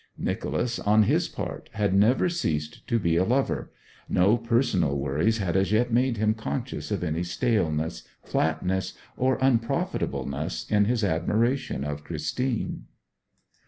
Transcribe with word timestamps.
Nicholas, 0.17 0.79
on 0.79 1.03
his 1.03 1.27
part, 1.27 1.69
had 1.73 1.93
never 1.93 2.27
ceased 2.27 2.87
to 2.87 2.97
be 2.97 3.15
a 3.17 3.23
lover; 3.23 3.71
no 4.09 4.35
personal 4.35 4.97
worries 4.97 5.37
had 5.37 5.55
as 5.55 5.71
yet 5.71 5.93
made 5.93 6.17
him 6.17 6.33
conscious 6.33 6.89
of 6.89 7.03
any 7.03 7.21
staleness, 7.21 8.01
flatness, 8.23 8.93
or 9.15 9.37
unprofitableness 9.41 10.65
in 10.71 10.85
his 10.85 11.03
admiration 11.03 11.83
of 11.83 12.03
Christine. 12.03 12.85